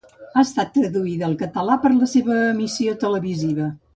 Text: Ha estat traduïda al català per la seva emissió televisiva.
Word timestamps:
Ha 0.39 0.43
estat 0.43 0.71
traduïda 0.77 1.27
al 1.27 1.35
català 1.41 1.77
per 1.85 1.93
la 1.97 2.09
seva 2.15 2.39
emissió 2.55 2.99
televisiva. 3.07 3.71